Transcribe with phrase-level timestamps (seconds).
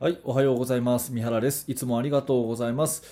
[0.00, 1.12] はい、おはようございます。
[1.12, 1.64] 三原です。
[1.70, 3.04] いつもありがとうございます。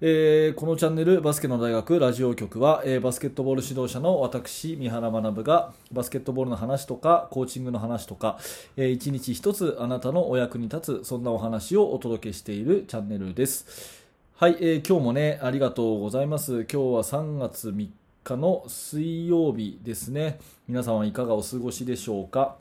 [0.00, 8.38] えーこのチャンネルバスケの大学ラジオ局は、えーバスケットボール指導者の私三原学がバスケットボールの話とかコーチングの話とか、
[8.76, 14.06] えー一日一つあなたのお役に立つそんなお話をお届けしているチャンネルです。
[14.36, 16.60] はい、えー今日もねありがとうございます。
[16.60, 17.88] 今日は3月3
[18.22, 20.38] 日の水曜日ですね。
[20.68, 22.56] 皆さんはいかがお過ごしでしょうか？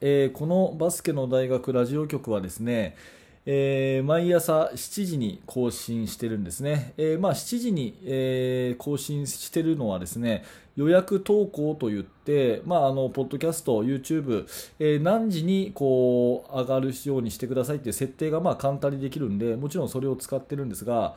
[0.00, 2.96] えーこのバスケの大学ラジオ局はですね、
[3.44, 10.44] えー毎朝7時に更新してるんですね、えーまあ、7時に、えー更新してるのはですね
[10.76, 14.46] 予約投稿といって、まあ、あのポッドキャスト、YouTube、
[14.78, 21.16] え何時にこう上がるようにしてくださいっていう設定がまあ簡単にできるんでもちろんそれを使ってるんですが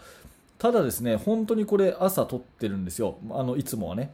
[0.57, 3.17] ただですね本当にこれ朝撮ってるんですよ。
[3.31, 4.11] あのいつもはね。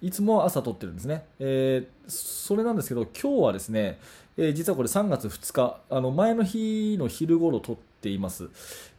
[0.00, 1.24] いつも朝撮ってるんですね。
[1.38, 3.98] えーそれなんですけど、今日はですね、
[4.38, 8.48] えー実はこれ3月2日、あの前の日の昼頃撮っています。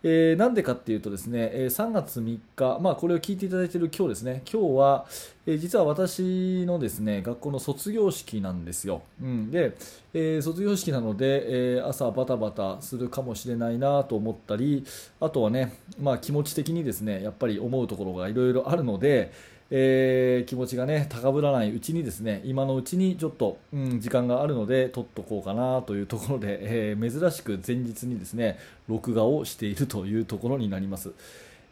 [0.04, 5.06] えーなんでかっていうとですね、え3月3日、まあこれを聞いていただいている今日ですね、今日は、
[5.48, 9.02] え実は私のですね、学校の卒業式なんですよ。
[9.23, 9.76] うん、で、
[10.14, 14.84] え卒業式なので、え朝バタバタするかもしれないなと思ったり、
[15.22, 19.32] あとはね、まあ気持ち的にですね、やっぱり思うところがいろいろあるので、
[19.72, 26.58] えー気持ちがね高ぶらないうちにですね今のうちにちょっと、うん、時間があるので撮っとこうかなというところで、
[26.92, 31.11] えー珍しく前日にですね録画をしているというところになります、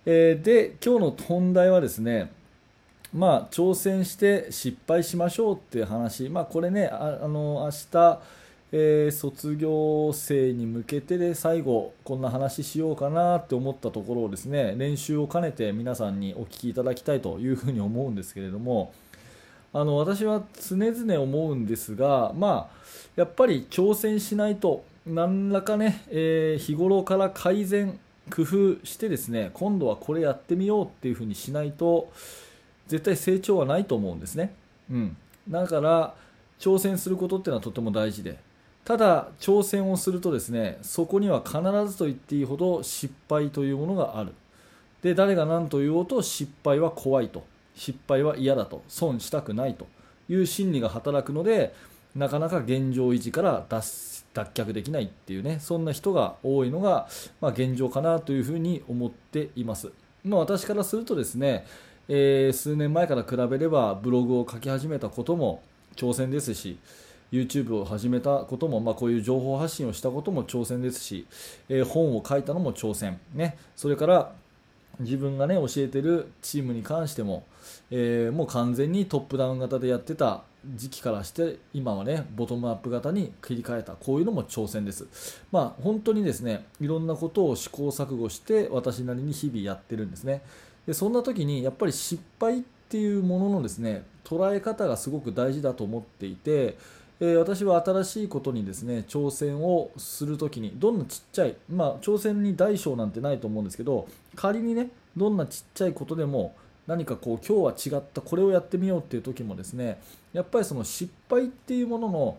[0.05, 2.31] えーで今日の本題はですね
[3.13, 6.29] まあ挑戦して失敗しましょうっていう話。
[6.29, 8.19] まあこれねああの明日
[8.71, 18.93] えー卒業生に向けてで最後こんな話しようかなって思ったところをですね練習を兼ねて皆さんにお聞きいただきたいというふうに思うんですけれども
[19.73, 22.77] あの私は常々思うんですがまあ
[23.15, 27.97] やっぱり挑戦しないと何らかね、えー日頃から改善
[28.29, 32.11] 工夫してですね今度はこれやってみようっていうふうにしないと
[32.87, 34.53] 絶対成長はないと思うんですね、
[34.91, 35.17] うん、
[35.49, 36.13] だから
[36.59, 38.37] 挑戦することっていうのはとても大事で
[38.87, 41.59] ただ挑戦をするとですねそこには必
[41.91, 44.31] ずと言っていいほど失敗というものがある。
[45.01, 47.43] で誰が何と言おうと失敗は怖いと。
[47.75, 48.81] 失敗は嫌だと。
[48.87, 49.87] 損したくないと。
[50.29, 51.73] いう心理が働くので
[52.15, 57.09] なかなか現状維持から脱却できないっていうねそんな人が多いのが、
[57.41, 59.91] まあ、現状かなというふうに思っています、
[60.23, 61.65] まあ、私からするとですね、
[62.07, 65.61] えー数年前から比べればブログを書き始めたことも
[65.97, 66.77] 挑戦ですし
[67.31, 71.25] YouTube を始めたことも、まあ、こういう情報発信をしたことも挑戦ですし、
[71.69, 74.31] えー本を書いたのも挑戦、ね、それから
[74.99, 77.45] 自分が、ね、教えてるチームに関しても、
[77.91, 80.43] えーもう完全にトップダウン型でやってた
[80.75, 85.05] 時期からして今はねボトムアップ型に切り替えたこういうのも挑戦です、
[85.51, 90.41] まあ、本当にですねいろんなことを試行錯誤して私なりに日々やってるんですね。
[90.85, 96.77] でそんな時にやっぱり失敗っていうもののですね捉え方がすごく大事だと思っていて
[97.19, 106.55] え私は新しいことにですね挑戦をするときにどんなちっちゃい、まあ、挑戦に大小なんてないと思うんですけど仮にねどんなちっちゃいことでも
[106.85, 109.99] 何かこう今日は違ったこれをやってみようっていう時もですね
[110.31, 112.37] やっぱりその失敗っていうものの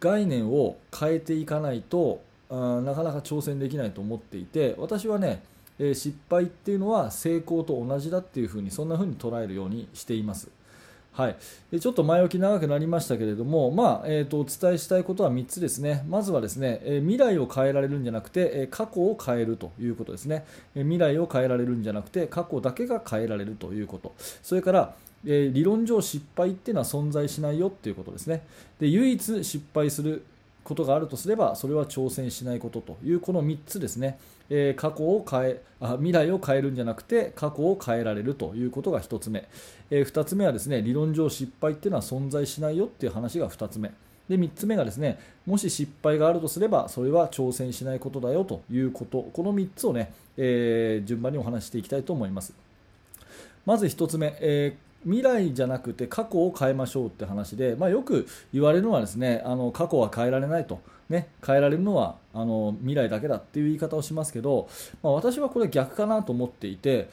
[0.00, 5.42] 概念を変えていかないとあなかなか挑戦できないと思っていて私はね、
[5.78, 10.48] え失敗っていうのは成功と同じだっていうふうにそんなふうに捉えるようにしています。
[11.18, 11.36] はい、
[11.72, 20.44] でちょっと前置き長くなりましたけれども、まあえー、とお伝えしたいことは3つですね、まずはですね、え未来を変えられるんじゃなくて、え過去を変えるということですね、
[20.76, 24.14] え未来を変えられるんじゃなくて、過去だけが変えられるということ、
[24.44, 24.94] それから、
[25.26, 28.44] え理論上失敗っていうのは存在しないよっていうことですね、
[28.78, 30.22] で唯一失敗する
[30.68, 34.18] ことがあるとすればそれは挑戦しないことというこの3つですね、
[34.50, 39.48] え過去を変えあ未来を変えるんじゃなくて過去を変えられるということが1つ目、
[39.90, 43.90] え2つ目はですね理論上失敗っていうのは存在しないよっていう話が2つ目。
[44.28, 49.22] で3つ目がですねもし失敗があるとすればそれは挑戦しないことだよということ。
[49.32, 52.52] この3つをね、えー順番にお話ししていきたいと思います。
[53.64, 64.68] まず1つ目、えー未来じゃなくて過去を変えましょうって話で、まあ、よく言われるのはですねあの過去は変えられないと、ね、変えられるのはあの未来だけだっていう言い方をしますけど、
[65.02, 67.08] まあ、私はこれ逆かなと思っていて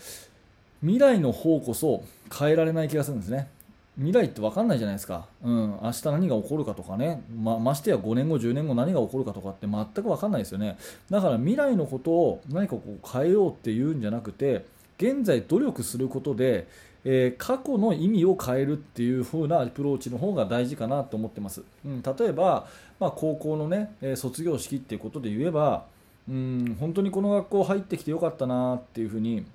[0.81, 2.03] 未来の方こそ
[2.37, 3.49] 変えられない気がするんですね。
[3.97, 10.77] 未来って分かんないじゃないですか、うん、明日何が起こるかとかね、まましてや5年後、10年後何が起こるかとかって全く分かんないですよね、
[11.09, 14.65] だから未来のことを何かこう変えようっていうんじゃなくて、
[14.97, 16.67] 現在努力することで、
[17.05, 21.61] えー過去の意味を変えるっていう風なアプローチの方が大事かなと思ってます。
[21.85, 22.67] うん、例えば、
[22.99, 25.85] まあ、高校のね、え卒業式っていうことで言えば、
[26.27, 29.45] うん本当にこの学校入ってきてよかったなっていうふうに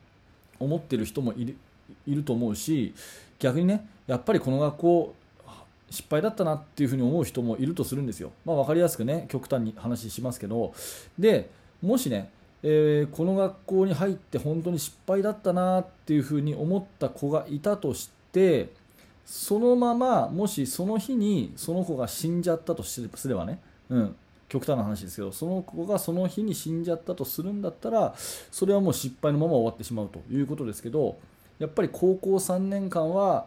[0.58, 1.56] 思ってる人もいる
[2.06, 2.94] いると思うし
[3.40, 5.14] 逆にねやっぱりこの学校
[5.90, 8.30] 失敗だったなっていうふうに思う人もいるとするんですよ。
[8.44, 10.72] まあ、分かりやすくね極端に話しますけど
[11.18, 11.50] で
[11.82, 12.30] もしね、
[12.62, 18.68] えー、この学校に入って本当に失敗だったなっていうふうに思った子がいたとして
[19.24, 24.16] そのままもしその日にその子が死んじゃったとすればね、うん、
[24.48, 31.16] 極端な話ですけどその子がその日に死んじゃったとするんだったらそれはもう失敗のまま終わってしまうということですけど
[31.58, 33.46] やっぱり高校3年間は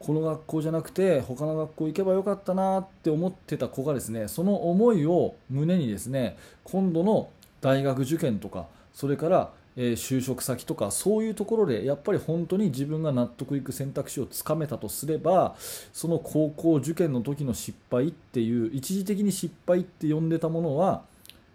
[0.00, 7.28] この学校じゃなくて他の学校行けばよかったなって思ってた子がですねその思いを胸にですね今度の
[7.60, 15.54] 大学受験とかそれからえ就職先とかそういうところでやっぱり本当に自分が納得いく選択肢をつかめたとすれば
[15.92, 21.02] その高校受験の時の失敗っていう一時的に失敗って呼んでたものは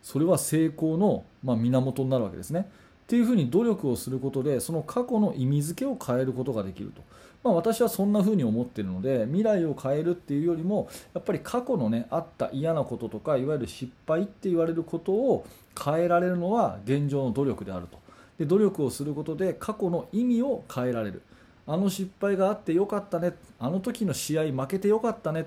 [0.02, 2.70] それは成功の、ま、源になるわけですね。
[3.06, 7.02] っていうふうに努力をすることでその過去の意味付けを変えることができると。
[7.44, 15.46] まあ、私はそんな風に思っているので未来を変えるっていうよりもやっぱり過去のねあった嫌なこととかいわゆる失敗って言われることを
[15.80, 18.00] 変えられるのは現状の努力であると。
[18.40, 21.22] で努力をすることで過去の意味を変えられる。
[21.68, 23.36] あの失敗があってよかったね。
[23.60, 25.46] あの時の試合負けてよかったね。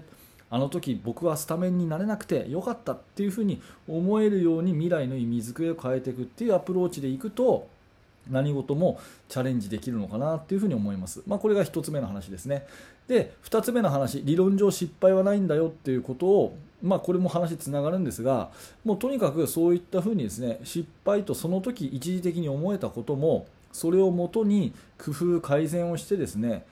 [0.50, 7.69] あの時僕はスタメンになれなくてよかったっていうふうに思えるように未来の意味付けを変えていくっていうアプローチでいくと
[8.31, 11.23] 何事もチャレンジできるのかなっていうふうに思います。
[11.27, 12.67] まあ、これが1つ目の話ですね。
[13.06, 18.50] で、2つ目の話、理論上失敗はないんだよっていうことを、まあ、これも話つながるんですが、
[18.85, 26.65] もうとにかくそういったふうにですね、失敗とその時一時的に思えたことも、それをもとに工夫、改善をしてですね、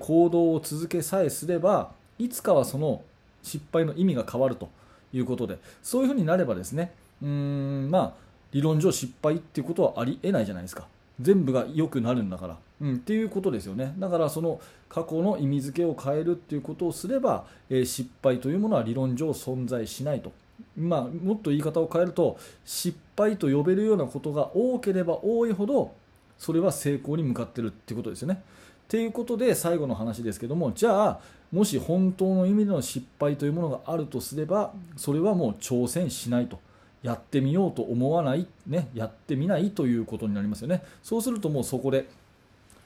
[0.00, 3.02] 行動を続けさえすれば、いつかはその
[3.44, 4.68] 失敗の意味が変わると
[5.12, 6.92] いうことで、そういうふうになればですね、
[7.22, 8.12] うん、まあ、
[8.50, 10.88] 理論上失敗っていうことはありえないじゃないですか。
[11.20, 20.32] 全部が良くなるんだから、うん、っていうことですよねだからその過去の意味付けを変えるっていうことをすれば、えー、失敗というものは理論上存在しないと、
[20.76, 25.94] まあ、もっと言い方を変えると失敗と呼べるようなことが多ければ多いほど
[26.38, 28.42] それは成功に向かってるっていうことですよね。
[28.88, 31.20] ということで最後の話ですけどもじゃあ
[31.52, 36.58] もし本当の意味での失敗というものがあるとすればそれはもう挑戦しないと。
[37.04, 40.82] やってみようと思わない、ね、やってみないということになりますよね。
[41.02, 42.08] そうするともうそこで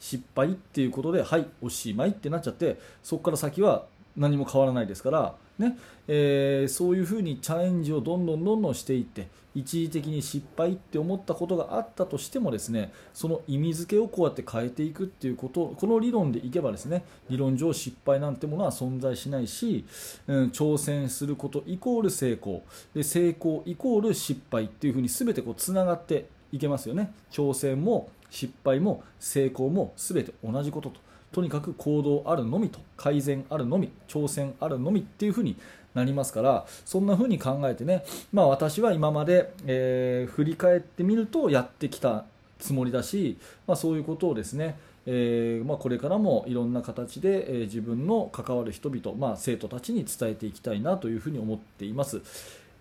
[0.01, 3.85] 失敗っていうことで、はい、おしまいってなっちゃって、そこから先は
[4.17, 5.77] 何も変わらないですから、ね。
[6.07, 19.85] えー、そういうふうにチャレンジをどんどんどんどんしていって一時的に失敗って思ったことがあったとしてもですねその意味付けをこうやって変えていくっていうことこの理論でいけばですね理論上失敗なんてものは存在しないし、
[20.27, 22.63] うん、挑戦することイコール成功。
[22.93, 27.13] で成功イコール失敗っていうふうに全てこうつながっていけますよね。
[27.31, 31.08] 挑戦も失敗も成功も全て同じことと。
[31.31, 35.55] とにかく行動あるのみと改善あるのみ挑戦あるのみっていうふうに
[35.93, 42.25] なりますからそんなふうに考えてね、まあ、私は今まで、えー、振り返ってみるとやってきた
[42.59, 43.37] つもりだし、
[43.67, 44.77] まあ、そういうことをですね
[45.11, 52.21] えー、まあ、これからもいろんな形で、えー、自分の関わる人々、まあ、生徒たちに伝えていきたいなというふうに思っています。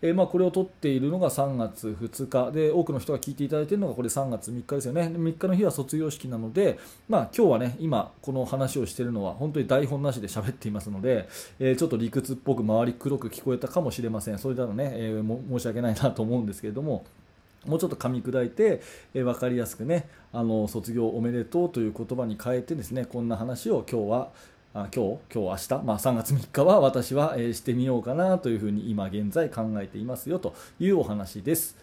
[0.01, 2.53] えー、まあ、これを撮っているのが3月2日。
[2.53, 5.03] で多くの人が聞いていただいているのがこれ3月3日ですよね。
[5.03, 6.79] 3日の日は卒業式なので、
[7.09, 11.29] まあ、今日はね今この話をしているのは本当に台本なしで喋っていますので、
[11.59, 14.39] えー、ちょっと理屈っぽく周り黒く聞こえたかもしれません。
[14.39, 17.05] それならね、えー、申し訳ないなと思うんですけれども
[17.67, 18.81] もうちょっと噛み砕いて、
[19.15, 24.29] えー、分かりやすくねあの卒業おめでとうという言葉に変えてですねこんな話を今日は
[24.75, 31.77] あ今日、今日、明日、まあ、3月3日は私は、えー、してみようかなというふうに今現在考えていますよというお話です。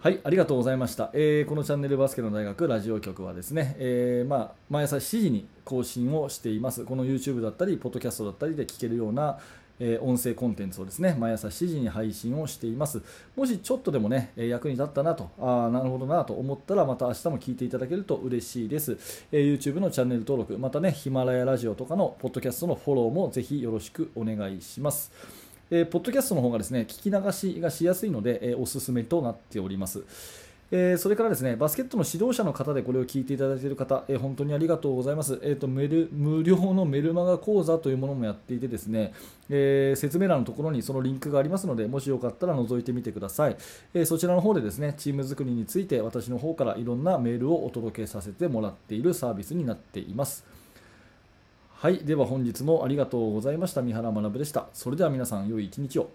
[0.00, 1.10] はい、ありがとうございました。
[1.12, 6.84] えー、このチャンネルバスケの大学ラジオ局はですね、えー、まあ、毎朝7時に更新をしています。
[6.84, 9.38] この YouTube だったり、ポッドキャストだったりで聞けるような、
[9.80, 13.00] え音声コンテンツをですね毎朝7時に配信をしています。
[13.36, 18.98] もしちょっとでもね役に立ったなと、あなるほどなと思ったらまた明日も聞いていただけると嬉しいです。
[19.32, 25.12] え YouTube のチャンネル登録、またねヒマラヤラジオとかのポッドキャストのフォローもぜひよろしくお願いします。
[25.70, 30.02] えー、ポッドキャストの方がですね聞き流しがしやすいので、えー、おすすめとなっております。
[30.70, 39.14] えー、それからですねバスケットの指導者の方でこれを聞いていただいている方、えー、本当にありがとうございます、えーと、メル無料のメルマガ講座というものもやっていてですね、
[39.48, 43.56] えー、説明欄のところにそのリンクがありますのでもしよかったら覗いてみてください、
[43.94, 50.44] えそちらの方でですねチーム作りについて私の方からいろんなメールをお届けさせてもらっているサービスになっています。
[51.80, 53.82] はいでは本日もありがとうございました。
[53.82, 54.66] 三原学でした。
[54.72, 56.10] それでは皆さん良い一日を。